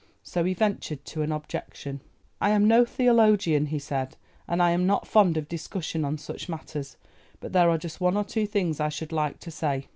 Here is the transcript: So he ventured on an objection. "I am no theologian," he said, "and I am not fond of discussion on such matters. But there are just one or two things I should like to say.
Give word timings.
So 0.23 0.43
he 0.45 0.55
ventured 0.55 1.01
on 1.15 1.21
an 1.25 1.31
objection. 1.31 2.01
"I 2.41 2.49
am 2.49 2.67
no 2.67 2.85
theologian," 2.85 3.67
he 3.67 3.77
said, 3.77 4.17
"and 4.47 4.59
I 4.59 4.71
am 4.71 4.87
not 4.87 5.05
fond 5.05 5.37
of 5.37 5.47
discussion 5.47 6.03
on 6.03 6.17
such 6.17 6.49
matters. 6.49 6.97
But 7.39 7.53
there 7.53 7.69
are 7.69 7.77
just 7.77 8.01
one 8.01 8.17
or 8.17 8.23
two 8.23 8.47
things 8.47 8.79
I 8.79 8.89
should 8.89 9.11
like 9.11 9.39
to 9.41 9.51
say. 9.51 9.89